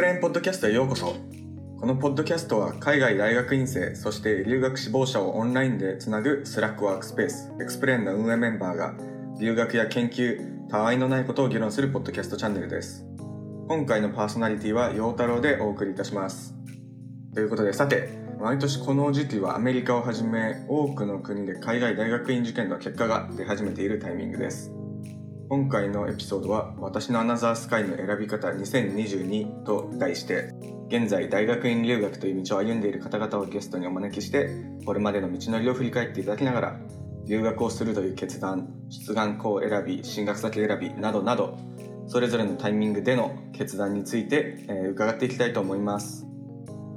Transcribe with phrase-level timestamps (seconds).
[0.00, 1.14] プレーンポッドキャストへようこそ。
[1.78, 8.94] このポッドキャストは海外大学院生そして留学志望者をオンラインでつなぐスラックワークスペースエクスプレーンの運営メンバーが
[9.38, 13.04] 留学や研究たわいのないことを議論するポッドキャストチャンネルです。
[13.68, 16.54] 今回のパーソナリティは陽太郎でお送りいたします。
[17.34, 18.08] ということでさて
[18.40, 24.72] 毎年この時期はアメリカをはじめ多くの国で海外大学院受験の結果が出始めているタイミングです。
[25.50, 30.54] 今回のエピソードは「私のアナザースカイの選び方2022」と題して
[30.86, 34.48] 現在大学院留学という道を歩んでいる方々をゲストにお招きして
[34.86, 36.80] これまでの道のりを振り返っていただきながら
[37.26, 41.58] 留学をするという決断出願校選び進学先選びなどなど
[42.06, 46.26] それぞれのタイミングでの決断について、えー伺っていきたいと思います。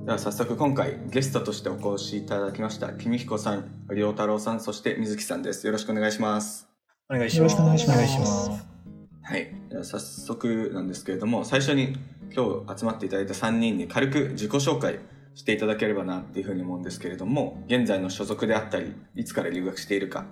[0.05, 5.65] では早速今回ゲストとしてお越しいただきました君彦さん良太郎さんそして水木さんです。
[5.65, 6.72] よろしくお願いします。
[7.09, 7.57] お願いします。
[7.57, 8.49] よろしくお願いします
[9.23, 11.95] はいでは早速なんですけれども最初に
[12.35, 14.99] 今日集まっていただいた3人に軽く自己紹介
[15.35, 20.25] していただければなっていうふうに思うんですけれども現在の所属であったりいつから留学しているか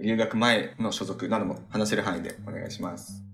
[0.00, 3.24] 留学前の所属なども話せる範囲でお願いします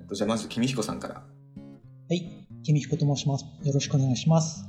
[0.00, 1.22] えっとじゃあまず君彦さんから
[2.12, 3.46] はい、君彦と申します。
[3.62, 4.68] よろしくお願いします。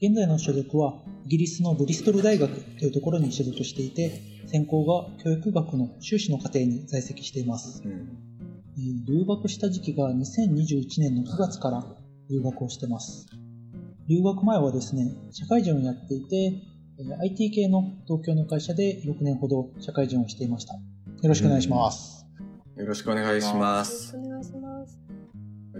[0.00, 0.94] 現在の所属は、
[1.24, 7.82] イギリスのブリストル大学というところに所属していて、専攻が教育学の修士の課程に在籍しています。
[7.84, 7.92] うん
[8.76, 11.84] えー留学した時期が2021年の9月から
[12.28, 13.26] 留学をしてます。
[14.08, 16.36] 留学前はですね、社会人をやっていて、
[16.98, 20.74] えー IT 系の東京の会社で6年ほど社会人をしていました。
[20.74, 20.80] よ
[21.22, 22.26] ろしくお願いします。
[22.76, 25.00] よろしくお願いしますよろしくお願いします。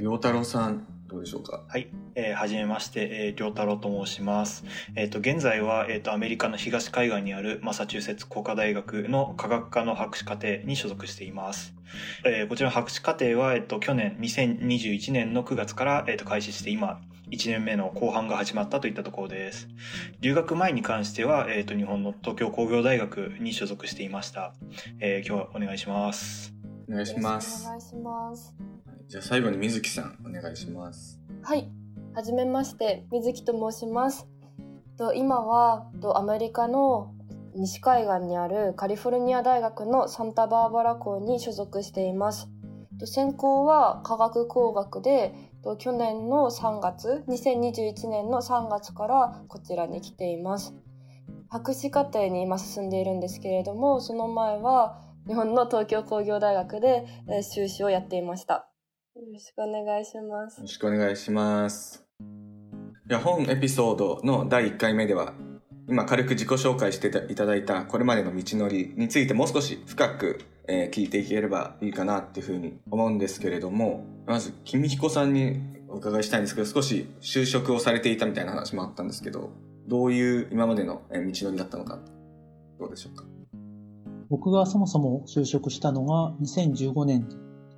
[0.00, 1.62] 良太郎さんどうでしょうか？
[1.68, 4.64] はい、えーはじめまして、えー、良太郎と申します。
[4.96, 11.74] えっ、と現在はえっ、とアメリカの東海岸にあるマサチューセッツ工科大学の科学科の博士課程に所属しています。
[12.24, 19.68] えーこちらの博士課程はえっ、と去年2021年の9月からえっ、と開始して今1年目の後半が始まったといったところです。
[20.20, 24.52] 留学前に関してはえっ、と日本の東京工業大学に所属していました。
[24.98, 26.52] えー今日はお願いします。
[26.88, 28.73] お願いしますお願いします。
[29.08, 31.70] じゃあ最後に水木さんお願いしますはい、
[32.14, 34.26] はじめまして、水木と申します。
[34.96, 37.12] と今はとアメリカの
[37.54, 42.48] 西海岸にあるカリフォルニア大学のサンタバーバラ校に所属しています。
[42.98, 50.74] と専攻は科学工学でと去年の3月2021年の3月からこちらに来ています
[51.48, 58.68] 博士課程に今進んでいるんですけれどもその前は日本の東京工業大学でえー修士をやっていました
[59.16, 62.04] よろしくお願いしますよろしくお願いします。
[63.06, 65.34] では本エピソードの第1回目では
[65.88, 79.50] 今軽く自己紹介していただいたこれまでの道のりについてもう少し深く、えー聞いていければいいかなっていうふうに思うんですけれどもまず君彦さんにお伺いしたいんですけど少し就職をされていたみたいな話もあったんですけど
[79.86, 82.00] どういう今までのえー道のりだったのか
[82.80, 83.24] どうでしょうか？
[84.30, 87.28] 僕がそもそも就職したのが2015年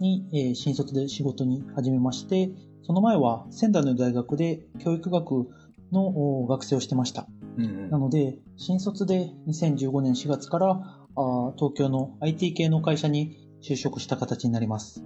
[0.00, 2.50] に、えー新卒で仕事に始めまして、
[2.82, 5.48] その前は仙台の大学で教育学
[5.92, 7.26] のお学生をしてました。
[7.58, 15.04] うんなので、新卒で2015年4月からあー東京の IT 系の会社に就職した形になります。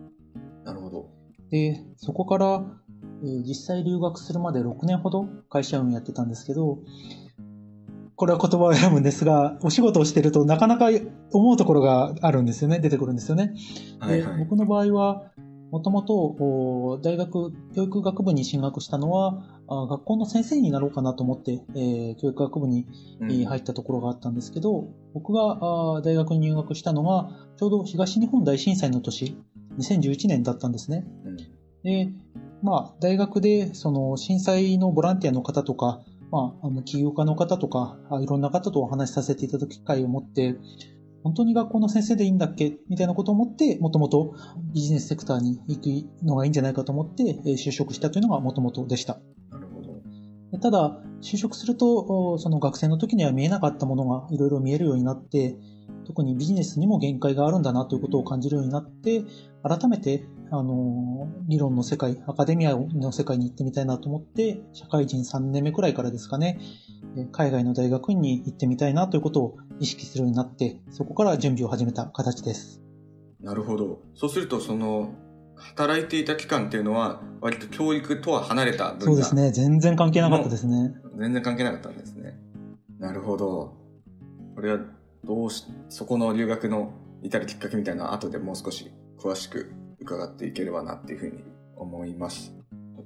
[0.65, 1.11] なるほど
[1.51, 2.65] で、そこから、
[3.23, 6.79] えー実際留学するまで6年ほど会社運やってたんですけど、
[8.21, 10.91] これは言葉を選ぶんですが、お仕事をしてるとなかなか
[11.33, 13.55] 思うところがあるんですよね、出てくるんですよね。
[13.99, 15.23] ではいはい僕の場合は、
[15.71, 22.85] もともとお大学教育学部に進学したのは、あ学校の先生になろうかなと思って、えー教育学部に
[23.47, 29.35] 入ったところがあったんですけど、僕があー大学に入学したのが、ちょうど東日本大震災の年、
[29.79, 31.07] 2011年だったんですね。
[31.25, 31.37] うん
[31.83, 32.11] で、
[32.63, 40.57] まあ、大学で、その、震災のボランティアの方とか、まあ、あの、起業家の方とか、あいろんな方とお話しさせていただく機会を持って、
[41.23, 42.79] 本当に学校の先生でいいんだっけ？
[42.89, 44.35] みたいなことを思って、もともと
[44.73, 49.21] ビジネスセクターに行くのがいいんじゃないかと思って、えー就職したというのがもともとでした。
[49.51, 50.01] なるほど
[50.51, 55.57] でただ、就職すると、おその学生の時には見えなかったものがいろいろ見えるようになって、
[56.07, 59.23] 特にビジネスにも限界があるんだなということを感じるようになって、
[59.63, 66.59] 改めて、あの、理論の世界、アカデミアの世界に行ってみたいなと思って、社会人3年目くらいからですかね、
[67.17, 72.83] え海外の大学院に行ってみたいなということを意識するようになって、そこから準備を始めた形です。
[73.41, 74.01] なるほど。
[74.15, 75.15] そうするとその
[75.57, 80.95] 働いていた期間っていうのは割と教育とは離れたそうですね、全然関係なかったですね。
[81.19, 82.39] 全然関係なかったんですね。
[82.99, 83.75] なるほど。
[84.55, 84.81] これは
[85.25, 91.45] どうしそこの留学の至るきっかけみたいな後でもう少し詳しく伺っていければなっていうふうに
[91.77, 92.55] 思います。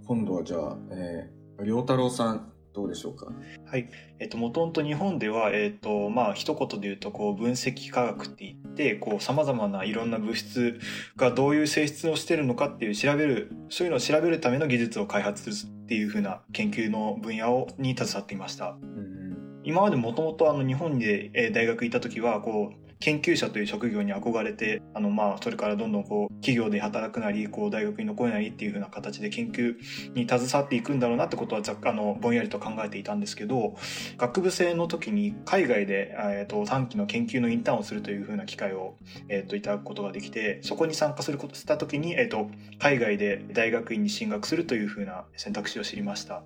[0.06, 3.28] 今度はじゃあ、えー良太郎さんどうでしょうか？
[3.64, 3.88] はい、
[4.18, 10.80] えっと、もともと日本では、えっと、まあ、一言で言うと、こう、分析科学って言って、こう、様々ないろんな物質
[11.14, 18.76] がどういう性質をしてるのかっていう調べる、そういうのを調べるための技術を開発するっていう風な研究の分野を、に携わっていました。
[18.82, 19.23] うん
[19.64, 29.74] 今までもともとあの日本で大学行った時はこう研究者という職業に憧れてあのまあそれからどんどんこう企業で働くなりこう大学に残るなりっていう風な形で研究
[30.14, 33.76] に携わっていくんだろうなってことはあのぼんやりと考えていたんですけど
[34.16, 38.96] 学部生の時に海外で、えー、と短期の研究のインターンをするという風な機会を、
[39.28, 46.42] えー、といただくことができてそこに参加することした時に、えー、と海外で大学院に進学するという風な選択肢を知りました。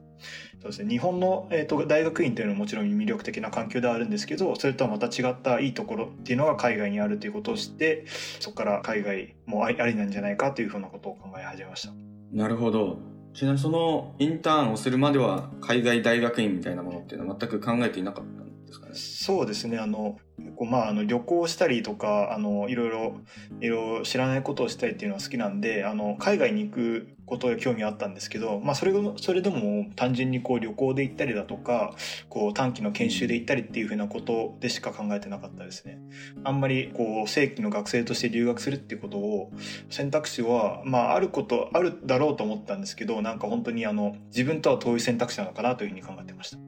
[0.60, 8.04] そうですね、日本の、えー、と大学院というのはもちろん魅力的な環境ではあるんですけどそれとはまた違ったいいところっていうのが海外にあるということを知って
[8.40, 11.92] そこから海外もありありなんじゃないかというふうなことを考え始めました。
[12.32, 12.98] なるほど。
[13.34, 18.92] ちなみにそのインターンをするまでは海外大学院みたいなものっていうのは全く考えていなかったんですかね？
[18.94, 19.78] そうですね。
[19.78, 20.18] あの
[20.58, 23.14] こうまあ、あの旅行したりとかあのいろいろ
[23.60, 31.94] いろいろ知らないことをしたいっていうのは好きなんであの海外に行くことに興味あったんですけど、まあ、それそれでも単純にこう旅行で行ったりだとか
[32.28, 36.00] こう短期の研修で行ったりっていうふうなことでしか考えてなかったですね。
[36.42, 39.52] あんまりこう正規の学生として留学するっていうことを
[39.90, 46.56] 選択肢は、まあ、あることあるだろうと思ったんですけどなんか本当にあの自分とは遠い選択肢なのかなというふうに考えてました。
[46.56, 46.60] う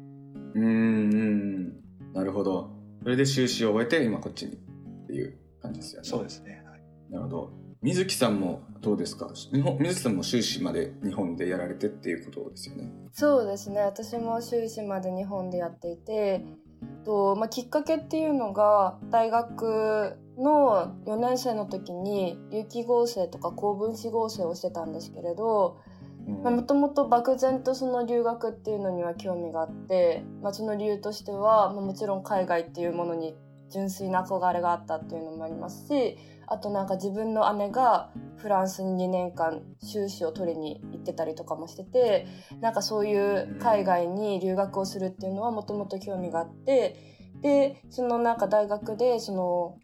[0.54, 1.72] ーんうん
[2.14, 4.56] なるほどそれで修士を終えて今こっちにっ
[5.06, 6.08] ていう感じですよね。
[6.08, 6.80] そうですね、はい。
[7.10, 7.50] なるほど。
[7.82, 9.30] 水木さんもどうですか？
[9.34, 12.90] 日本水木さんも修士まで日本でやられてっていうことですよね。
[13.12, 13.80] そうですね。
[13.80, 16.44] 私も修士まで日本でやっていて
[17.04, 33.34] と、まあ、きっかけっていうのが大学の4年生の時に有機合成とか高分子合成をしてたんですけれどうんもともと漠然とその留学っていうのには興味があって、まあ、その理由としては、まあ、もちろん海外っていうものに
[33.70, 42.26] 純粋な憧れがあったっていうのもありますしあとなんか自分の姉がフランスに2年間修士を取りに行ってたりとかもしてて
[42.60, 46.96] なんかそういう海外に留学をするっていうのはもともと興味があって
[47.40, 49.78] でそのなんか大学でその、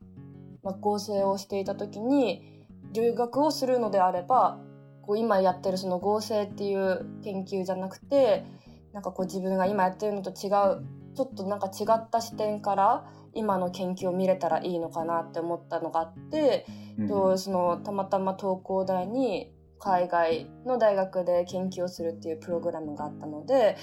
[0.65, 4.59] まあ、合成をしていた時に留学をするのであれば
[5.07, 8.45] こう今やってるその合成っていう研究じゃなくて
[8.93, 16.67] なんかこう自分が今やってるのと違うちょっとなんか違った視点から今の研究を見れたらいいのかなって思ったのがあって、
[16.99, 17.09] うん。
[17.09, 23.77] とそのたまたま東工大に海外の大学で研究をするっていうプログラムがあったので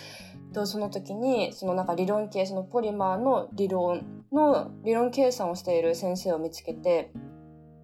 [0.54, 7.12] とその時にそのなんか理論系そのポリマーの理論の理論計算をしている先生を見つけて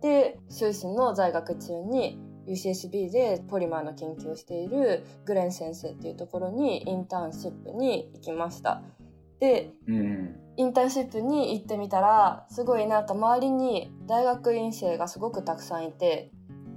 [0.02, 2.20] で修士の在学中に
[2.50, 8.82] UCSB でポリマーの研究をしているグレン先生っていうところにインターンシップに行きました。
[9.40, 16.32] でうんインターンシップに行ってみたらすごいなんか周りに大学院生がすごくたくさんいて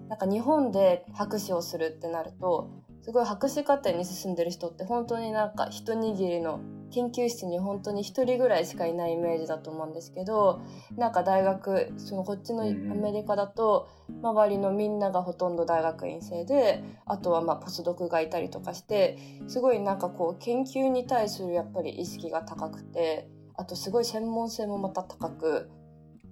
[0.09, 2.71] なんか日本で博士をするってなると
[3.03, 6.61] すごい博士課程に進んでる人って本当になんか一握りの
[6.93, 10.61] 研究室に本当に一人ぐらいしかいないイメージだと思うんですけど
[10.97, 13.89] なんか大学そのこっちのアメリカだと
[14.23, 19.19] 周りのみんながほとんど大学院生であとはまあポスドクがいたりとかして
[19.49, 25.71] すごいなんかこう研究に対するやっぱり意識が高くてあとすごい専門性もまた高く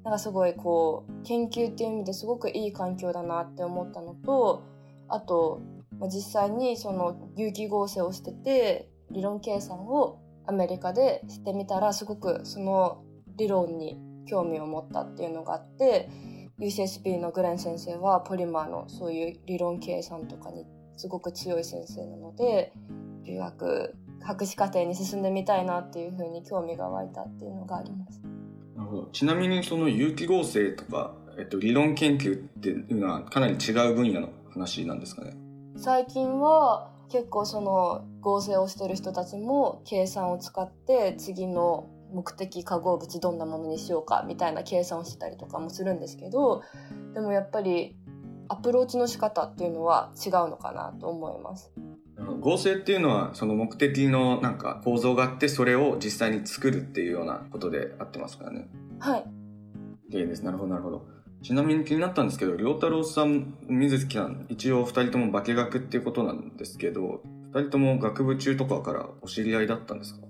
[0.05, 4.63] なんかすごいこう研究っていう意味ですごくいい環境だなって思ったのと
[5.09, 5.61] あと、
[5.99, 13.03] まあ、実際にその有機合成をしてて理論計算をアメリカでしてみたらすごくその
[13.37, 16.09] 理論に興味を持ったっていうのがあって
[16.59, 20.67] UCSB のグレン先生はポリマーのそういう理論計算とかに
[20.97, 22.73] すごく強い先生なので
[23.25, 28.21] 留学博士課程に進んでみたいなっていうふうに興味が湧いたっていうのがあります。
[28.77, 35.35] なるほどちなみにその有機合成とか、えっと、理論研究っていうのはかなり違う分野の話なんですかね？
[35.77, 46.63] 最近は結構その合成をしてる人たちも計算を使って次の目的化合物どんなものにしようかみたいな計算をしたりとかもするんですけど
[47.15, 47.97] でもやっぱり
[48.49, 51.73] アプローチの仕方っていうのは違うのかなと思います。
[52.41, 58.69] 合成っていうのはその目的のなんか構造があってそれを実際に作るっていうようなことで合ってますからね。
[58.99, 59.25] はい、
[60.11, 60.45] OK です。
[60.45, 61.07] なるほどなるほど
[61.43, 70.21] ちなみに気になったんですけど良太郎さん水木さん一応二人とも化学っていうことなんですけど二人とも学部中とかからお知り合いだったんですか？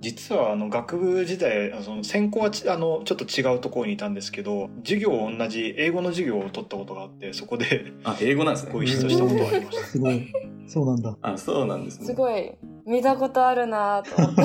[0.00, 9.84] 実はあの学部時代あのその専攻はちあのちょっと違うところにいたんですけど授業を同じ英語の授業を取ったことがあってそこであ英語なんですねご一緒したことはありました。
[9.86, 10.32] すごい。
[10.68, 11.16] そうなんだ。
[11.22, 12.06] あ、そうなんですね。
[12.06, 12.52] すごい
[12.86, 14.42] 見たことあるなと思って。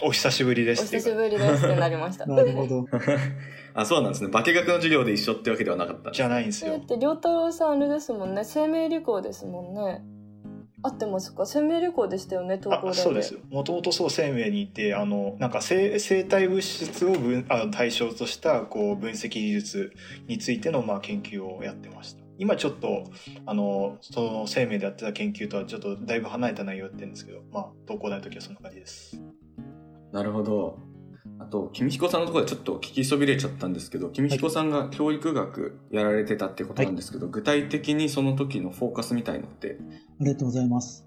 [0.02, 0.86] お久しぶりでおす。
[0.86, 2.24] っていうか久しぶりですってなりました。
[2.26, 2.86] なるほど。
[3.74, 4.30] あ、そうなんですね。
[4.30, 6.72] 化学の授業で一緒ってわけではなかったじゃないんですよ。
[6.72, 8.42] だって良太郎さんあれですもんね。
[8.44, 10.02] 生命旅行ですもんね。
[10.82, 11.44] 合ってますか？
[11.46, 13.40] 生命旅行でしたよね東工大であそうですよ。
[13.50, 19.92] もともとそう生命にいてあのなんか生生体物質を分あ対象としたこう分析技術
[20.28, 23.04] についてのまあ研究をやってました今ちょっと
[23.46, 29.20] あのその生命でやってた研究とはちょっとだいぶ離れた内容やってるんですけどまあ東工大の時はそんな感じです
[30.12, 30.78] なるほど。
[31.38, 39.78] あと、君彦さんのところでちょっと聞きそびれちゃったんですけど、君彦さんが教育学やられてたってことなんですけど、具体的にその時のフォーカスみたいのって、
[40.20, 41.06] ありがとうございます。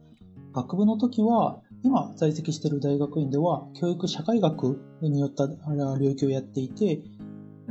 [0.53, 7.01] 学部の時は、今在籍している大学院では、教育社会学によったあれは領域をやっていて、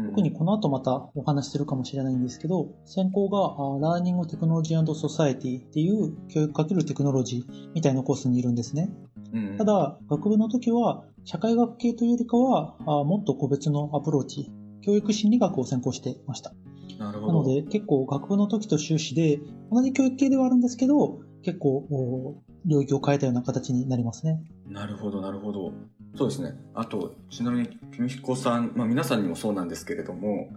[0.07, 8.91] 特にこの後またお話しするかもしれないんですけど、専攻があラーニングテクノロジーソサエティっていう教育かけるテクノロジーみたいなコースにいるんですね。
[9.33, 14.51] うん、ただ、学部の時は社会学系というよりかは、あもっと個別のアプローチ、
[14.83, 16.53] 教育心理学を専攻してました。
[16.99, 17.33] なるほど。
[17.45, 19.41] なので、結構学部の時と修士で、
[19.71, 24.43] 同じ教育系ではあるんですけど、結構、お領域を変えたような形になりますね。
[24.67, 25.73] なるほど、なるほど。
[26.19, 26.57] そうですね。
[26.75, 30.49] あと、ちなみに、君彦さん、まあ皆さんにもそうなんですけれども、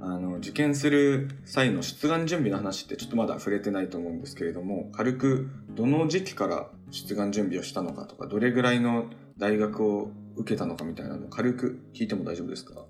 [0.00, 9.04] あの、受験する際の出願準備の話ってちょっとまだ触れてないと思うんですけれども、軽くどの時期から出願準備をしたのかとか、どれぐらいの
[9.38, 12.84] 大学を受けたのかみたいなのを軽く聞いても大丈夫ですか？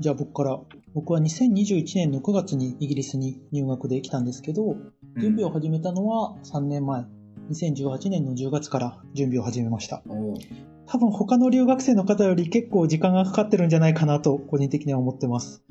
[0.00, 0.58] じゃあ僕から、
[0.92, 4.74] 僕は2021年の9月にイギリスに入学できたんですけど、
[5.18, 7.04] 準備を始めたのは3年前、
[7.52, 10.02] 2018年の10月から準備を始めました。
[10.86, 15.62] 多分他の留学生の方より結構時間がかかってるんじゃないかなと個人的には思ってます。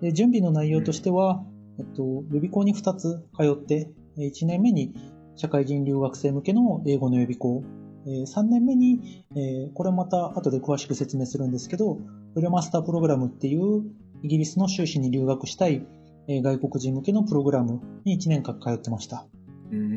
[0.00, 1.42] で準備の内容としては、
[1.78, 4.94] えっと、予備校に2つ通って、1年目に
[5.36, 7.62] 社会人留学生向けの英語の予備校、
[8.06, 11.98] 3年目に、えーこれまた後で詳しく説明するんですけど、
[12.34, 13.84] フルマスタープログラムっていう
[14.22, 15.86] イギリスの修士に留学したい、
[16.28, 19.26] えー外国人向けのプログラムに1年間通ってました。
[19.70, 19.92] うんうん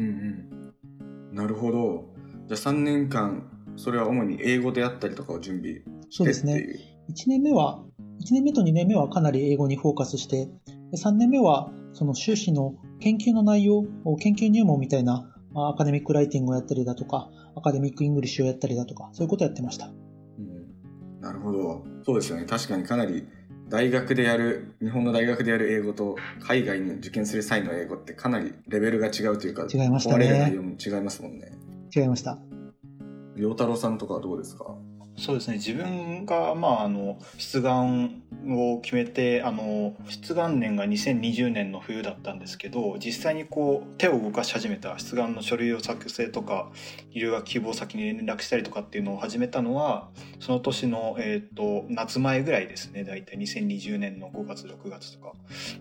[1.32, 1.36] うん。
[1.36, 2.06] なるほど。
[2.48, 6.54] じゃあ3年間、それは主に英語であったりとかを準備してってそうですね。
[6.54, 6.80] いう。
[7.12, 7.84] 1年目は、
[8.22, 10.48] 1年目と2年目はかなり英語にフォーカスして、
[10.92, 13.84] で3年目はその修士の研究の内容、
[14.20, 19.88] 研究入門みたいなまあアカデミックライティングをやったりだとか、アカデミックイングリッシュをやったりだとか、そういうことをやってました。
[19.88, 19.90] う
[20.42, 21.86] んなるほど。
[22.06, 22.46] そうですよね。
[22.46, 23.26] 確かにかなり
[23.70, 31.52] 大学でやる、日本の大学でやる英語と海外に受験する際の英語ってかなりレベルが違うというか、違いましたねれる内容も違いますもんね。
[31.96, 32.40] 違いました。
[33.36, 34.76] 良太郎さんとかはどうですか？
[35.16, 35.56] そうですね。
[35.56, 46.70] 自分が、まあ、あの出願を決めてあの出願年が2020年の冬だったんですけど実際にこう手を動かし始めた出願の書類を作成とか
[47.14, 53.04] 留学希望先に連絡したりとかっていうのを始めたのはその年の、えー、と夏前ぐらいですね。
[53.04, 55.34] 大体2020年の5月6月とか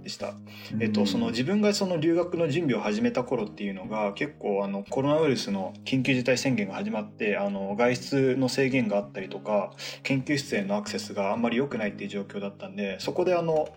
[0.03, 0.35] でした。
[0.79, 13.69] えっと、その自分がその留学の準備を始めた頃っていうのが結構あのコロナウイルスの緊急事態宣言が始まってあの外出の制限があったりとか研究室へのアクセスがあんまり良くないっていう状況だったんでそこであの、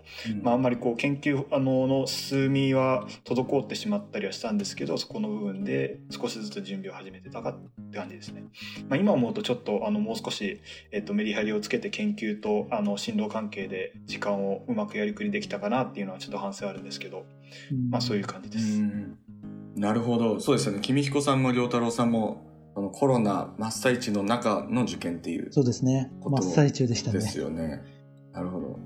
[0.42, 8.44] まあ、あんまりこう研究あのの進みは滞ってしまったりはしたんですけどそこの部分で少しずつ準備を始めてたかって感じですね。
[8.88, 10.60] まあ、今思うとちょっとあのもう少し、
[10.92, 17.24] えっと、メリハリをつけて研究とあの進路関係で時間をうまくやりくりできたかなっていうのはちょっと反省あるんですけど、
[17.72, 18.80] うんまあ、そういう感じでうす。
[18.80, 19.18] ん
[19.76, 20.40] なるほど。
[20.40, 20.78] そうですよね。
[20.80, 22.45] 君彦さんも良太郎さんも、
[22.76, 26.12] あのコロナ真っ最中の中の受験っていうそうですね。
[26.22, 27.18] 真っ最中でしたね。
[27.18, 27.82] ですよね。
[28.32, 28.78] なるほど。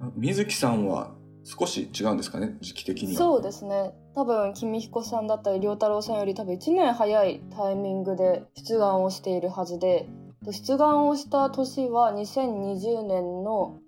[0.00, 2.58] あ水木さんは少し違うんですかね？
[2.60, 3.18] 時期的には。
[3.18, 10.06] そうですね多分君彦さんだったり良太郎さんより多分1年早いタイミングで出願をしているはずで
[10.42, 13.78] 出願をした年は2020年の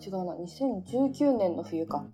[0.00, 2.06] 違うな2019年の冬か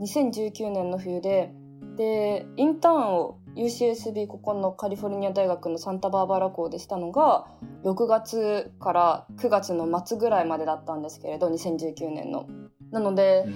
[0.00, 1.52] 2019年の冬で
[1.96, 7.46] でインターンを UCSB ここのカリフォルニア大学のサンタバーバラ校でしたのが
[7.84, 12.46] 6月から9月の末ぐらいまでだったんですけれど2019年の。
[12.90, 13.46] なので、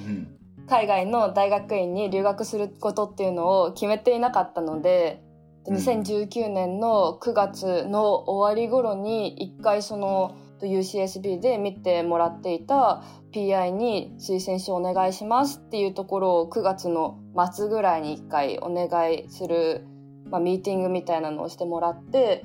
[0.68, 5.22] 海外の大学院に留学することっていうのを決めていなかったので
[5.66, 19.84] うん2019年の9月の終わり頃に一回その UCSB で見てもらっていた PI に推薦書お願いしますっていうところを9月の末ぐらいに一回お願いする、
[20.30, 22.44] まあ、ミーティングみたいなのをしてもらって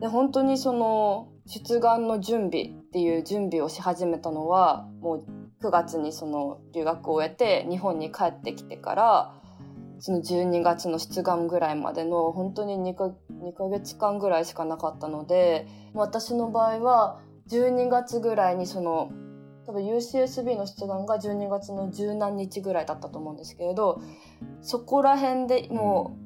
[0.00, 5.24] で本当にその出願の準備っていう準備をし始めたのはもう
[5.62, 9.34] 9月にその留学を終えて日本に帰ってきてから
[9.98, 19.10] その12月の出願ぐらいまでの本当に 2, か2ヶ月間ぐらいしかなかったので私の場合は12月ぐらいにその
[19.66, 24.00] 多分 UCSB の出願が12月の十何日ぐらいだったと思うんですけれど
[24.62, 26.16] そこら辺でも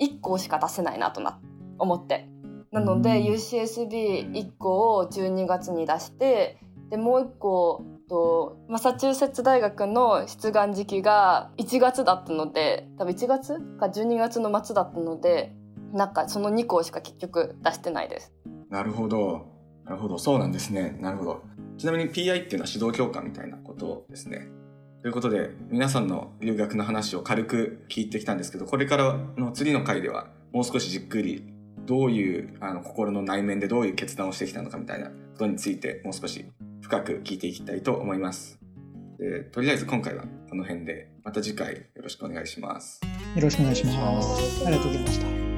[0.00, 1.40] う1個しか出せないなとな
[1.78, 2.28] 思って。
[2.72, 6.58] なので UCSB1 個を12月に出して
[6.88, 13.60] でもう1個とマサチューセッツ大学の出願時期が1月だったので多分1月？
[13.78, 15.54] か12月の末だったので
[15.92, 18.32] なんかその2校しか結局出してないです。
[18.70, 19.51] なるほど
[19.92, 20.18] なるほど。
[20.18, 20.96] そうなんですね。
[21.00, 21.42] なるほど。
[21.76, 24.48] ちなみに PI っていうのは指導教官みたいなことですね。
[25.02, 31.52] ということで皆さんの留学の話を軽く聞いてきたんですけどこれからの次の回ではもう少しじっくり
[31.84, 36.46] どういうあの心の内面でどういう決断をしてきたのかみたいなことについてもう少し
[36.80, 38.58] 深く聞いていきたいと思います。
[39.18, 43.02] でとりあえず今回はこの辺でまた次回よろしくお願いします。
[43.34, 44.64] よろしくお願いします。
[44.64, 45.51] ありがとうございました。